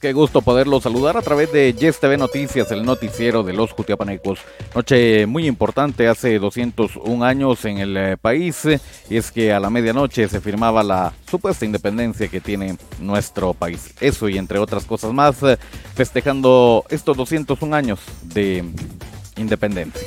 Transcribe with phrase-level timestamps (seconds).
[0.00, 4.40] Qué gusto poderlos saludar a través de Yes TV Noticias, el noticiero de los Jutiapanecos.
[4.74, 8.66] Noche muy importante hace 201 años en el eh, país
[9.08, 13.94] y es que a la medianoche se firmaba la supuesta independencia que tiene nuestro país.
[14.00, 15.56] Eso y entre otras cosas más, eh,
[15.94, 18.64] festejando estos 201 años de
[19.36, 20.04] independencia.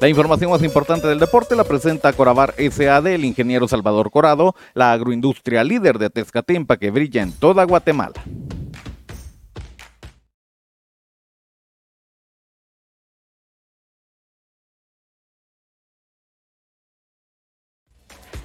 [0.00, 4.90] La información más importante del deporte la presenta Corabar SAD, el ingeniero Salvador Corado, la
[4.90, 8.20] agroindustria líder de Tezcatempa que brilla en toda Guatemala.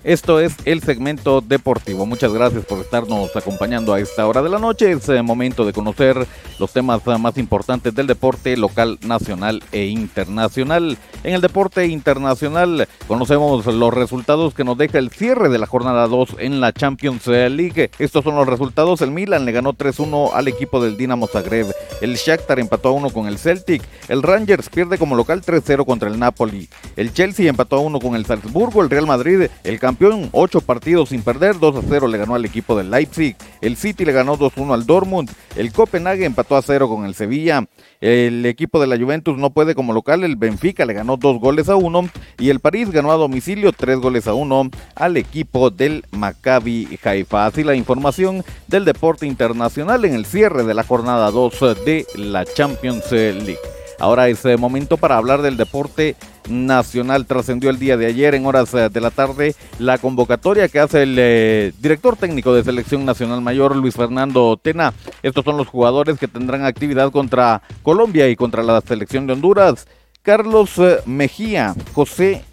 [0.08, 2.06] Esto es el segmento deportivo.
[2.06, 4.94] Muchas gracias por estarnos acompañando a esta hora de la noche.
[4.94, 6.26] Es eh, momento de conocer
[6.60, 10.98] los temas eh, más importantes del deporte local, nacional e internacional.
[11.26, 16.08] En el deporte internacional conocemos los resultados que nos deja el cierre de la jornada
[16.08, 17.92] 2 en la Champions League.
[18.00, 19.02] Estos son los resultados.
[19.02, 21.68] El Milan le ganó 3-1 al equipo del Dinamo Zagreb.
[22.00, 23.84] El Shakhtar empató a 1 con el Celtic.
[24.08, 26.70] El Rangers pierde como local 3-0 contra el Napoli.
[26.96, 28.82] El Chelsea empató a 1 con el Salzburgo.
[28.82, 32.36] El Real Madrid, el campeón campeón, ocho partidos sin perder, 2 a 0 le ganó
[32.36, 36.62] al equipo del Leipzig, el City le ganó 2-1 al Dortmund, el Copenhague empató a
[36.62, 37.66] 0 con el Sevilla,
[38.00, 41.68] el equipo de la Juventus no puede como local, el Benfica le ganó 2 goles
[41.70, 46.06] a 1 y el París ganó a domicilio 3 goles a 1 al equipo del
[46.12, 47.48] Maccabi Haifa.
[47.48, 52.46] Así la información del deporte internacional en el cierre de la jornada 2 de la
[52.46, 53.77] Champions League.
[54.00, 56.16] Ahora es eh, momento para hablar del deporte
[56.50, 57.26] nacional.
[57.26, 61.04] Trascendió el día de ayer en horas eh, de la tarde la convocatoria que hace
[61.04, 64.94] el eh, director técnico de selección nacional mayor, Luis Fernando Tena.
[65.24, 69.88] Estos son los jugadores que tendrán actividad contra Colombia y contra la selección de Honduras.
[70.22, 70.74] Carlos
[71.06, 72.44] Mejía, José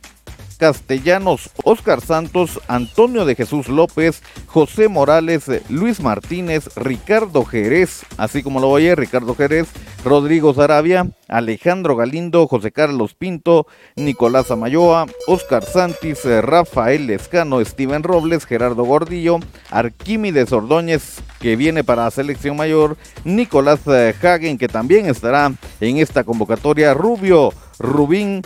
[0.55, 8.61] Castellanos, Oscar Santos, Antonio de Jesús López, José Morales, Luis Martínez, Ricardo Jerez, así como
[8.61, 9.69] lo oye, Ricardo Jerez,
[10.05, 13.67] Rodrigo Sarabia, Alejandro Galindo, José Carlos Pinto,
[13.97, 19.39] Nicolás Amayoa, Oscar Santis, Rafael Lescano, Steven Robles, Gerardo Gordillo,
[19.71, 26.95] Arquímedes Ordóñez, que viene para selección mayor, Nicolás Hagen, que también estará en esta convocatoria,
[26.95, 28.43] Rubio, Rubín,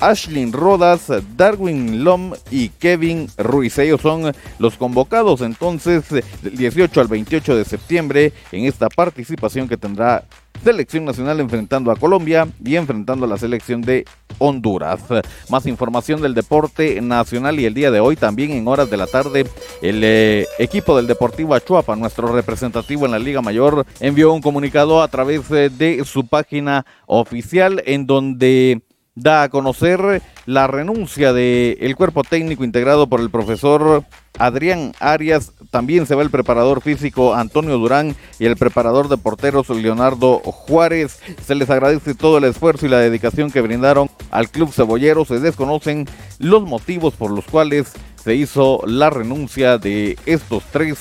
[0.00, 3.78] Ashlyn Rodas, Darwin Lom y Kevin Ruiz.
[3.78, 9.76] Ellos son los convocados entonces del 18 al 28 de septiembre en esta participación que
[9.76, 10.24] tendrá
[10.62, 14.04] Selección Nacional enfrentando a Colombia y enfrentando a la selección de
[14.38, 15.00] Honduras.
[15.48, 19.06] Más información del deporte nacional y el día de hoy también en horas de la
[19.06, 19.46] tarde
[19.80, 25.02] el eh, equipo del Deportivo Achuapa, nuestro representativo en la Liga Mayor, envió un comunicado
[25.02, 28.82] a través eh, de su página oficial en donde
[29.14, 34.04] da a conocer la renuncia del cuerpo técnico integrado por el profesor
[34.38, 39.68] Adrián Arias, también se va el preparador físico Antonio Durán y el preparador de porteros
[39.68, 41.20] Leonardo Juárez.
[41.44, 45.24] Se les agradece todo el esfuerzo y la dedicación que brindaron al club cebollero.
[45.24, 46.06] Se desconocen
[46.38, 50.98] los motivos por los cuales se hizo la renuncia de estos tres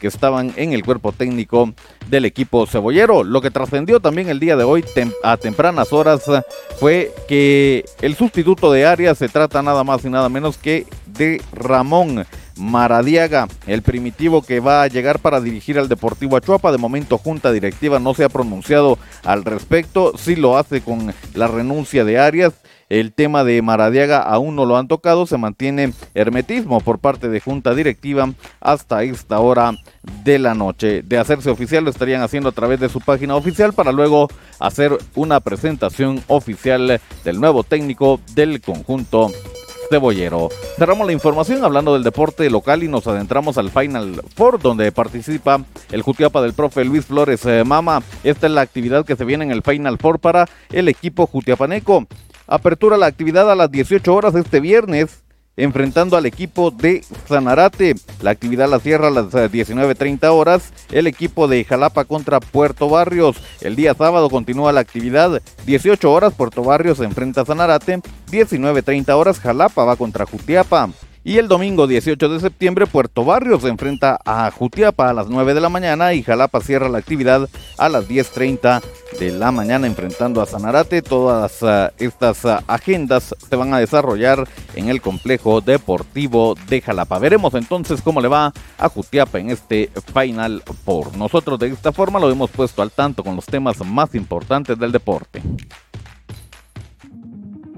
[0.00, 1.72] que estaban en el cuerpo técnico
[2.08, 3.24] del equipo cebollero.
[3.24, 4.84] Lo que trascendió también el día de hoy
[5.22, 6.22] a tempranas horas
[6.78, 11.40] fue que el sustituto de Arias se trata nada más y nada menos que de
[11.52, 12.24] Ramón.
[12.56, 16.70] Maradiaga, el primitivo que va a llegar para dirigir al Deportivo Achuapa.
[16.70, 20.12] De momento, Junta Directiva no se ha pronunciado al respecto.
[20.16, 22.52] Sí lo hace con la renuncia de Arias.
[22.94, 27.40] El tema de Maradiaga aún no lo han tocado, se mantiene hermetismo por parte de
[27.40, 29.72] Junta Directiva hasta esta hora
[30.22, 31.02] de la noche.
[31.02, 34.28] De hacerse oficial lo estarían haciendo a través de su página oficial para luego
[34.60, 39.32] hacer una presentación oficial del nuevo técnico del conjunto
[39.90, 40.50] cebollero.
[40.78, 45.64] Cerramos la información hablando del deporte local y nos adentramos al Final Four donde participa
[45.90, 48.04] el Jutiapa del profe Luis Flores eh, Mama.
[48.22, 52.06] Esta es la actividad que se viene en el Final Four para el equipo jutiapaneco.
[52.46, 55.24] Apertura la actividad a las 18 horas este viernes
[55.56, 57.94] enfrentando al equipo de Zanarate.
[58.22, 60.72] La actividad la cierra a las 19.30 eh, horas.
[60.90, 63.36] El equipo de Jalapa contra Puerto Barrios.
[63.60, 65.40] El día sábado continúa la actividad.
[65.66, 68.00] 18 horas Puerto Barrios enfrenta a Zanarate.
[68.30, 70.90] 19.30 horas Jalapa va contra Jutiapa.
[71.26, 75.54] Y el domingo 18 de septiembre, Puerto Barrio se enfrenta a Jutiapa a las 9
[75.54, 77.48] de la mañana y Jalapa cierra la actividad
[77.78, 78.82] a las 10.30
[79.18, 81.00] de la mañana enfrentando a Sanarate.
[81.00, 87.18] Todas uh, estas uh, agendas se van a desarrollar en el complejo deportivo de Jalapa.
[87.18, 91.16] Veremos entonces cómo le va a Jutiapa en este Final Four.
[91.16, 94.92] Nosotros de esta forma lo hemos puesto al tanto con los temas más importantes del
[94.92, 95.40] deporte.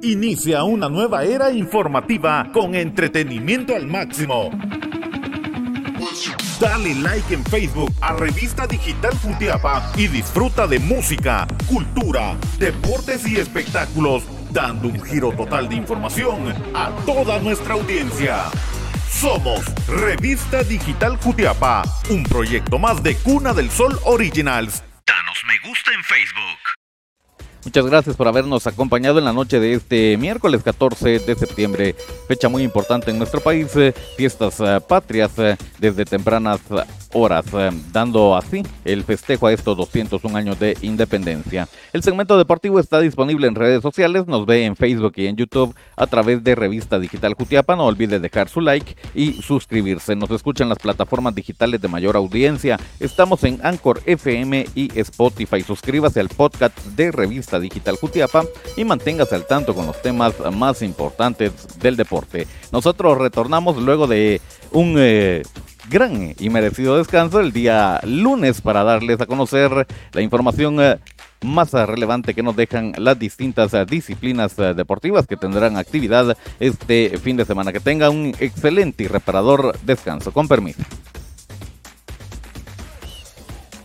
[0.02, 4.50] Inicia una nueva era informativa con entretenimiento al máximo.
[6.60, 13.36] Dale like en Facebook a Revista Digital Futiapa y disfruta de música, cultura, deportes y
[13.36, 18.44] espectáculos, dando un giro total de información a toda nuestra audiencia.
[19.10, 24.82] Somos Revista Digital Jutiapa, un proyecto más de Cuna del Sol Originals.
[25.06, 26.65] Danos me gusta en Facebook.
[27.66, 31.96] Muchas gracias por habernos acompañado en la noche de este miércoles 14 de septiembre,
[32.28, 36.60] fecha muy importante en nuestro país, eh, fiestas eh, patrias eh, desde tempranas
[37.12, 37.46] horas,
[37.92, 41.66] dando así el festejo a estos 201 años de independencia.
[41.92, 45.74] El segmento deportivo está disponible en redes sociales, nos ve en Facebook y en YouTube
[45.96, 50.14] a través de Revista Digital Jutiapa, no olvide dejar su like y suscribirse.
[50.14, 55.62] Nos escuchan las plataformas digitales de mayor audiencia, estamos en Anchor FM y Spotify.
[55.62, 58.44] Suscríbase al podcast de Revista Digital Jutiapa
[58.76, 62.46] y manténgase al tanto con los temas más importantes del deporte.
[62.72, 64.40] Nosotros retornamos luego de
[64.72, 65.42] un eh,
[65.88, 70.98] gran y merecido descanso el día lunes para darles a conocer la información eh,
[71.42, 77.36] más relevante que nos dejan las distintas eh, disciplinas deportivas que tendrán actividad este fin
[77.36, 77.72] de semana.
[77.72, 80.32] Que tenga un excelente y reparador descanso.
[80.32, 80.82] Con permiso.